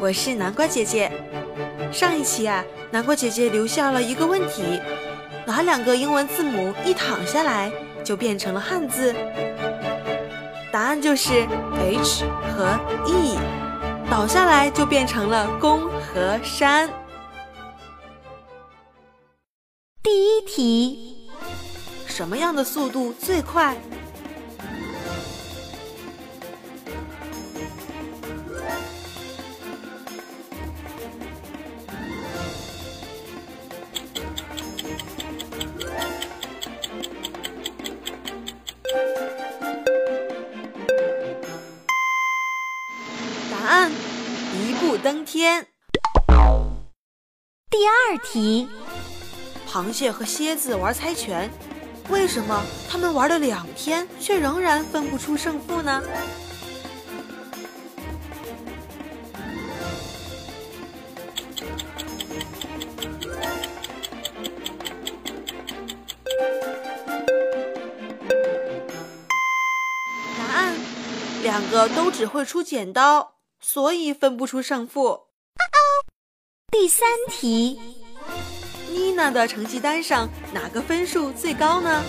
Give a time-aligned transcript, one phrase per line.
[0.00, 1.10] 我是南瓜姐姐。
[1.92, 4.80] 上一期啊，南瓜姐姐留下了一个问题：
[5.46, 7.72] 哪两个英文字母一躺下来
[8.04, 9.14] 就变成了汉字？
[10.70, 11.46] 答案就是
[11.80, 13.38] H 和 E，
[14.10, 16.90] 倒下来就变成了公和山。
[20.02, 21.30] 第一题，
[22.06, 23.74] 什么样的速度最快？
[45.06, 45.64] 登天。
[47.70, 48.68] 第二题，
[49.70, 51.48] 螃蟹和蝎子玩猜拳，
[52.08, 56.02] 为什么他们玩了两天却仍然分不出胜负呢？
[70.36, 70.74] 答案：
[71.44, 73.35] 两个都只会出剪刀，
[73.68, 75.22] 所以分不出胜负。
[76.70, 77.80] 第三题，
[78.92, 82.04] 妮娜的成绩单上哪个分数最高呢？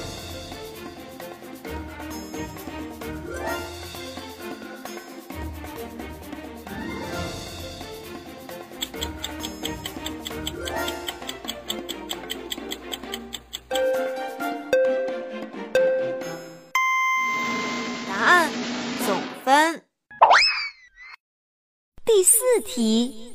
[22.67, 23.33] 题，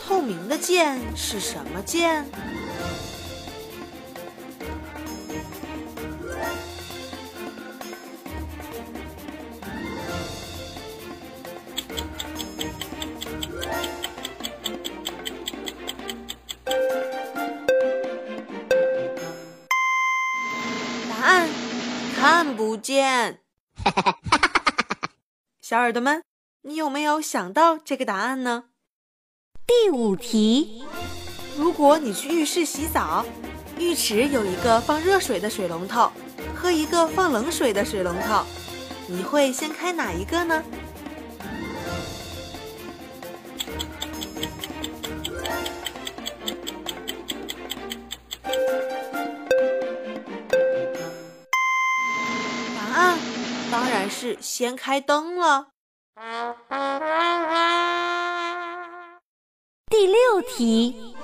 [0.00, 2.24] 透明的剑是什么剑？
[21.10, 21.48] 答案
[22.16, 23.40] 看不见。
[25.60, 26.22] 小耳朵们，
[26.64, 28.66] 你有没有想到这个答案呢？
[29.66, 30.84] 第五题，
[31.58, 33.24] 如果你去浴室洗澡，
[33.76, 36.12] 浴池有一个放热水的水龙头
[36.54, 38.44] 和一个放冷水的水龙头，
[39.08, 40.62] 你会先开哪一个呢？
[52.76, 53.18] 答案
[53.72, 55.71] 当然是先开灯了。
[60.02, 61.14] 第六题，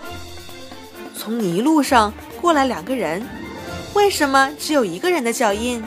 [1.12, 3.28] 从泥路上过来两个人，
[3.93, 5.83] 为什么只有一个人的脚印？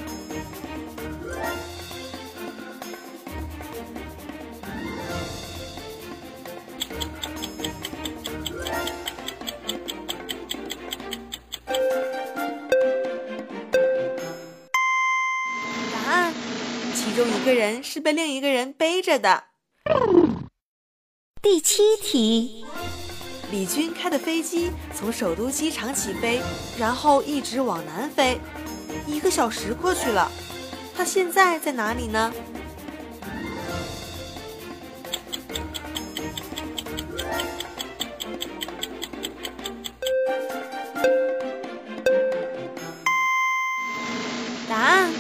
[15.94, 16.34] 答案：
[16.94, 19.46] 其中一个人是被另一个人背着的。
[21.41, 22.66] 第七题，
[23.51, 26.41] 李军开的飞机从首都机场起飞，
[26.79, 28.39] 然后一直往南飞，
[29.06, 30.31] 一个小时过去了，
[30.95, 32.34] 他现在在哪里呢？
[44.69, 45.12] 答案：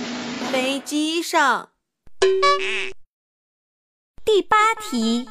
[0.53, 1.69] 飞机上。
[4.23, 5.27] 第八题，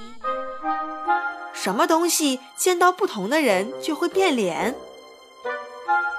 [1.62, 4.74] 什么东西见到不同的人就会变脸？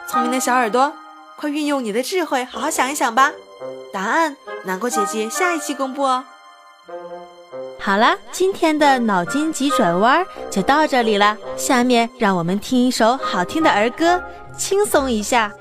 [0.08, 0.94] 聪明的小耳朵，
[1.36, 3.32] 快运用你的智慧，好好想一想吧。
[3.92, 6.24] 答案，南瓜姐姐下一期公布哦。
[7.80, 11.36] 好了，今天的脑筋急转弯就到这里了。
[11.58, 14.22] 下面让我们听一首好听的儿歌，
[14.56, 15.52] 轻松一下。